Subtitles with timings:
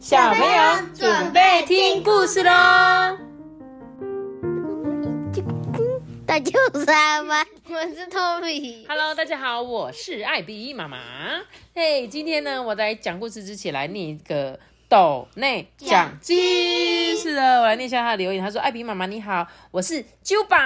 [0.00, 2.50] 小朋友准备听故事喽！
[6.24, 7.44] 大家好吗？
[7.68, 8.86] 我是托比。
[8.88, 10.98] Hello，大家好，我是艾比妈妈。
[11.74, 14.58] 嘿、今天呢，我在讲故事之前来念一个
[14.90, 17.16] 斗内奖金。
[17.16, 18.42] 是的，我来念一下他的留言。
[18.42, 20.58] 他说：“艾比妈妈你好，我是啾宝，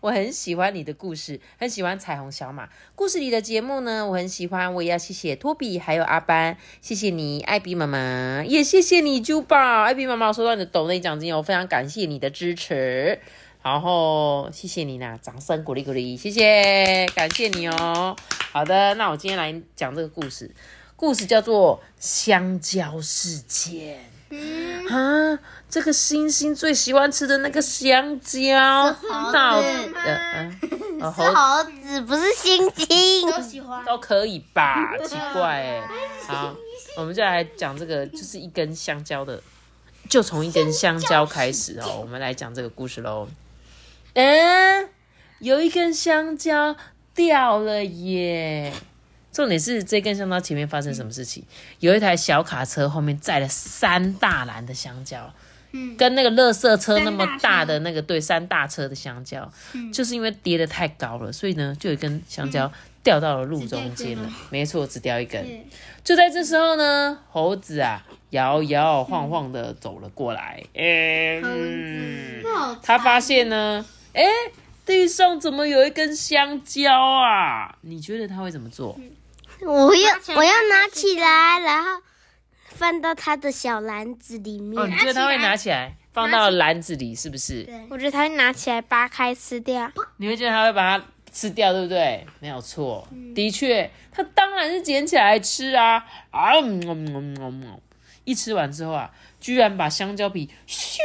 [0.00, 4.72] 我很喜欢你的故事，很喜欢彩虹小马故事里的节目呢，我很喜欢。
[4.72, 13.20] 我也要谢谢托比还有阿班，谢谢你，艾比妈妈，也谢谢你啾宝，艾比妈妈，收到你的斗内奖金，我非常感谢你的支持。”
[13.62, 18.14] 然后谢谢你啦，掌声鼓励鼓励，谢谢，感谢你哦。
[18.52, 20.54] 好的，那我今天来讲这个故事，
[20.96, 24.10] 故事叫做香蕉事件。
[24.90, 28.92] 啊，这个星星最喜欢吃的那个香蕉，
[29.32, 33.30] 到底呃嗯，哦 是猴子，不是星星。
[33.30, 33.84] 都喜欢。
[33.84, 34.96] 都可以吧？
[35.06, 35.88] 奇怪哎。
[36.26, 36.54] 好，
[36.96, 39.40] 我们就来讲这个，就是一根香蕉的，
[40.08, 41.98] 就从一根香蕉开始哦。
[42.00, 43.28] 我们来讲这个故事喽。
[44.14, 44.88] 嗯，
[45.38, 46.74] 有一根香蕉
[47.14, 48.72] 掉了耶。
[49.36, 51.44] 重点是这根香蕉前面发生什么事情？
[51.80, 55.30] 有一台小卡车后面载了三大篮的香蕉，
[55.98, 59.52] 跟那个垃圾车那么大的那个对三大车的香蕉，
[59.92, 64.26] 就是因为跌得太高了，所以呢，就有一根香蕉掉到了路中间了。
[64.48, 65.46] 没错，只掉一根。
[66.02, 70.64] 就在这时候呢，猴子啊摇摇晃晃的走了过来。
[70.72, 72.42] 嗯，
[72.82, 74.24] 他发现呢，哎，
[74.86, 77.76] 地上怎么有一根香蕉啊？
[77.82, 78.98] 你觉得他会怎么做？
[79.62, 82.02] 我要我要拿起来，然后
[82.66, 84.80] 放到他的小篮子里面。
[84.82, 87.62] 哦，你觉得他会拿起来放到篮子里，是不是？
[87.64, 89.90] 对我觉得他会拿起来扒开吃掉。
[90.18, 92.26] 你会觉得他会把它吃掉，对不对？
[92.40, 96.52] 没有错，的确，他当然是捡起来吃啊啊！
[96.60, 97.80] 嗯嗯嗯嗯嗯
[98.24, 99.10] 一吃完之后啊，
[99.40, 100.98] 居然把香蕉皮咻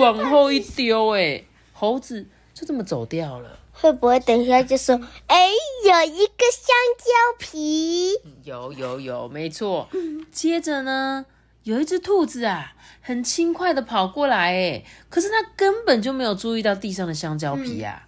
[0.00, 3.58] 往后一丢，哎，猴子就这么走掉了。
[3.80, 5.48] 会不会等一下就说，哎，
[5.84, 8.14] 有一个香蕉皮？
[8.42, 9.88] 有有有，没错。
[10.32, 11.26] 接着呢，
[11.64, 18.02] 有一只兔子啊，很轻快的跑过来，哎，可是它根本就没有注意到地上的香蕉皮啊。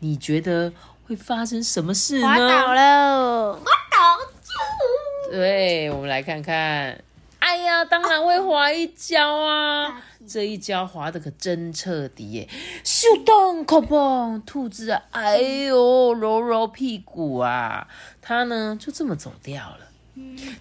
[0.00, 0.72] 你觉得
[1.06, 2.26] 会发生什么事呢？
[2.26, 3.60] 滑倒了滑
[3.90, 7.04] 倒，对，我们来看看。
[7.50, 10.00] 哎呀，当然会滑一跤啊！
[10.24, 12.48] 这一跤滑的可真彻底耶！
[12.84, 17.88] 咻咚，空砰，兔子啊，哎呦，揉揉屁股啊，
[18.22, 19.78] 它呢就这么走掉了。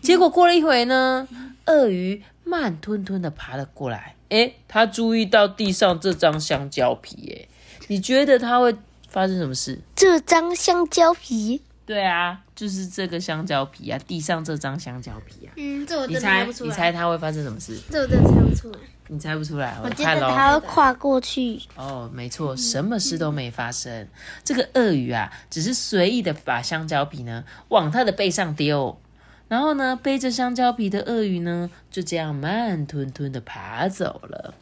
[0.02, 1.28] 结果过了一会呢，
[1.68, 4.16] 鳄鱼慢吞吞的爬了过来。
[4.30, 7.48] 哎，它注意到地上这张香蕉皮，耶，
[7.88, 8.76] 你觉得它会
[9.08, 9.80] 发生什么事？
[9.96, 15.54] 这张香蕉皮，对啊，就是这个香蕉皮啊，地上这张香蕉皮啊。
[15.56, 16.76] 嗯，这我真猜，猜不出来。
[16.76, 17.76] 猜它会发生什么事？
[17.90, 18.78] 这我真的猜不出来。
[19.08, 20.28] 你猜不出来，我我觉看喽。
[20.28, 21.60] 得它会跨过去。
[21.76, 24.08] 哦，没错，什么事都没发生。
[24.44, 29.02] 这个鳄鱼啊，只是随意的把香蕉皮呢往它的背上丢，
[29.48, 34.54] 然后呢，背着香蕉皮的鳄鱼呢，就这样慢吞吞的爬走了。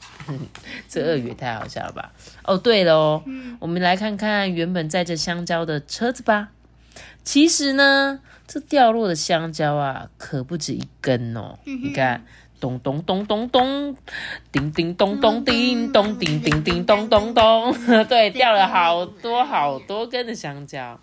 [0.88, 2.14] 这鳄鱼也太好笑了吧？
[2.46, 3.22] 哦，对了哦，
[3.60, 6.52] 我们来看看原本载着香蕉的车子吧。
[7.24, 11.58] 其实呢，这掉落的香蕉啊，可不止一根哦。
[11.66, 12.26] 你看，
[12.60, 13.96] 咚咚咚咚咚，
[14.52, 17.74] 叮叮咚咚叮咚叮叮叮咚咚咚，
[18.06, 21.00] 对，掉了好多好多根的香蕉。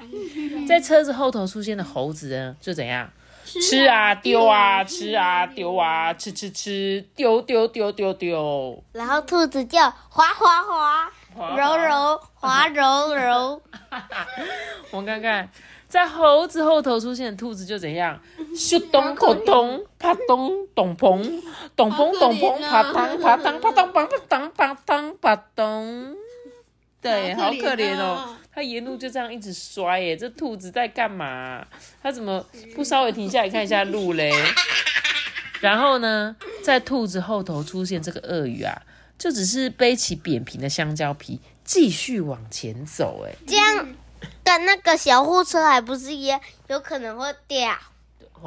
[0.66, 3.10] 在车子后头出现的猴子呢，就怎样？
[3.44, 11.12] 吃啊丢啊，吃啊丢啊，吃吃吃，丢丢丢丢丢，然后兔子叫滑滑滑，
[11.54, 13.60] 柔柔滑柔柔。
[14.90, 15.48] 我看看，
[15.94, 18.20] 在猴子后头出现的兔子就怎样？
[18.52, 21.22] 咻咚口咚，啪咚咚砰，
[21.76, 26.16] 咚砰咚砰，啪当啪当啪当啪当啪当啪咚。
[27.00, 31.64] 对，好可怜哦，它沿路就这样一直摔耶，这兔子在干嘛？
[32.02, 32.44] 它怎么
[32.74, 34.32] 不稍微停下来看一下路嘞？
[35.60, 38.82] 然后呢，在兔子后头出现这个鳄鱼啊，
[39.16, 43.24] 就只是背起扁平的香蕉皮，继续往前走。
[43.28, 43.94] 哎，这样
[44.44, 47.76] 跟那个小货车还不是一样，有可能会掉。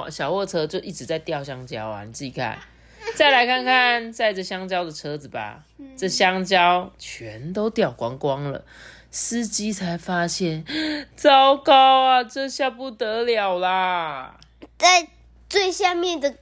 [0.09, 2.57] 小货车就一直在掉香蕉啊，你自己看。
[3.15, 5.63] 再来看看载着香蕉的车子吧，
[5.97, 8.63] 这香蕉全都掉光光了。
[9.09, 10.65] 司机才发现，
[11.15, 14.37] 糟糕啊，这下不得了啦！
[14.77, 15.07] 在
[15.49, 16.35] 最下面的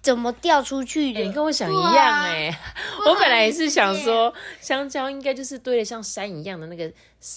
[0.00, 1.32] 怎么掉出去的你的？
[1.32, 2.56] 跟我想一样哎、
[3.06, 6.90] 我本来也是想说，香蕉应该就是堆的像山一样的那个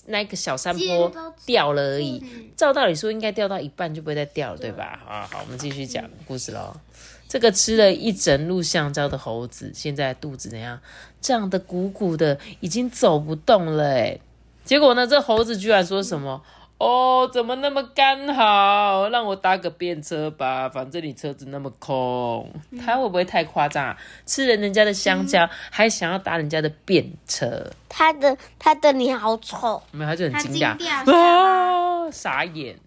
[0.05, 1.11] 那个小山坡
[1.45, 2.23] 掉了而已。
[2.55, 4.99] 照道理说，应该掉到一半就不会再掉了，对吧？
[5.05, 6.75] 好好，我们继续讲故事喽。
[7.27, 10.79] 这个吃了一整路香蕉的猴子，现在肚子怎样？
[11.19, 14.19] 胀得鼓鼓的，已经走不动了哎。
[14.63, 16.41] 结果呢，这猴子居然说什么？
[16.81, 19.07] 哦，怎么那么刚好？
[19.09, 22.51] 让我搭个便车吧，反正你车子那么空。
[22.83, 23.97] 他会不会太夸张啊？
[24.25, 27.69] 吃了人家的香蕉，还想要搭人家的便车？
[27.87, 30.75] 他的他的脸好丑，没有，他就很惊讶
[31.15, 32.79] 啊，傻眼，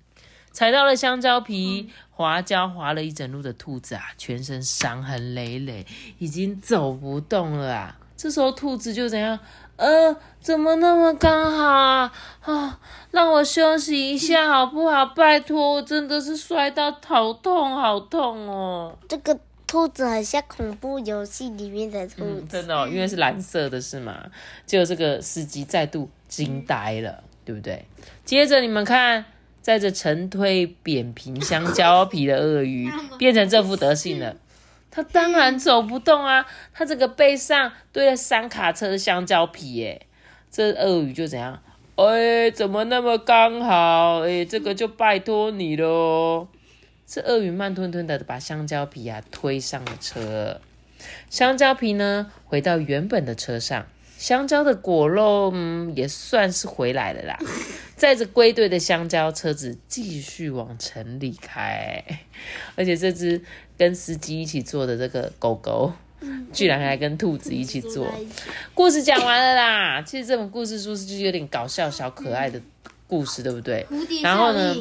[0.50, 5.86] 踩到了香蕉皮，滑跤滑了一整路的兔子啊，全身伤痕累累，
[6.18, 7.96] 已经走不动了啊。
[8.16, 9.38] 这时候兔子就怎样？
[9.76, 12.12] 呃，怎么那么刚好啊？
[12.42, 12.78] 啊，
[13.10, 15.06] 让我休息一下好不好？
[15.06, 18.96] 拜托，我真的是摔到头痛，好痛哦。
[19.08, 19.36] 这个
[19.66, 22.58] 兔子很像恐怖游戏里面的兔嗯，子。
[22.58, 24.26] 真的、哦，因为是蓝色的，是吗？
[24.64, 27.84] 结果这个司机再度惊呆了，对不对？
[28.24, 29.24] 接着你们看，
[29.60, 32.88] 载着成推扁平香蕉皮的鳄鱼
[33.18, 34.36] 变成这副德性了。
[34.94, 40.06] 他当然走不动啊，他这个背上堆了三卡车的香蕉皮耶。
[40.52, 41.60] 这鳄鱼就怎样？
[41.96, 44.20] 哎，怎么那么刚好？
[44.20, 46.46] 哎，这个就拜托你喽。
[47.04, 50.60] 这鳄鱼慢吞吞的把香蕉皮啊推上了车。
[51.28, 53.86] 香蕉皮呢，回到原本的车上。
[54.16, 57.36] 香蕉的果肉，嗯，也算是回来了啦。
[57.96, 62.02] 载着归队的香蕉，车子继续往城里开。
[62.74, 63.40] 而且这只
[63.78, 65.92] 跟司机一起坐的这个狗狗，
[66.52, 68.12] 居然还跟兔子一起坐。
[68.74, 70.02] 故事讲完了啦。
[70.02, 72.60] 其实这本故事书是就是有点搞笑、小可爱的
[73.06, 73.86] 故事，对不对？
[73.90, 74.74] 蝴蝶然后呢，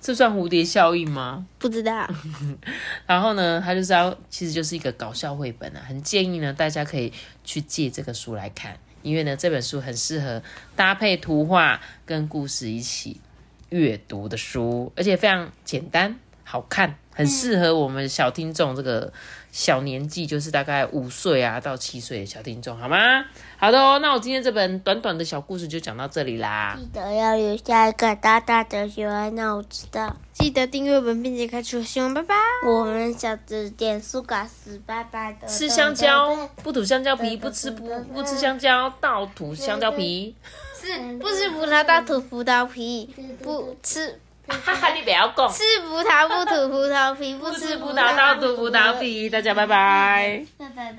[0.00, 1.46] 这算蝴蝶效应吗？
[1.58, 2.08] 不知道，
[3.06, 7.12] 然后呢，它就是要，其实就是一个搞笑绘本啊，很建议呢大家可以
[7.44, 10.42] 去借这个书来看，因为呢这本书很适合
[10.74, 13.20] 搭配图画跟故事一起
[13.68, 19.10] 阅读的书，而且非常简单好看，很适合我们小听众这个
[19.50, 23.24] 小年纪，就是大概五岁啊到七岁的小听众，好吗？
[23.56, 26.76] 好的哦，那我今天这本短短的小故事就讲到这里啦。
[26.78, 30.14] 记得要留下一个大大的喜欢，让我知道。
[30.34, 32.34] 记得订阅本并且开出喜欢，拜拜。
[32.66, 35.48] 我们小指点苏嘎斯，拜拜的。
[35.48, 40.36] 吃香蕉，不吐香蕉皮；不吃不不吃香蕉，倒吐香蕉皮。
[40.78, 43.10] 是不吃葡萄倒吐葡萄皮，
[43.42, 45.48] 不吃哈哈，你不要讲。
[45.50, 49.28] 吃葡萄不吐葡萄皮，不吃葡萄倒吐葡萄皮。
[49.28, 50.44] 大家拜拜。
[50.58, 50.94] 拜拜拜。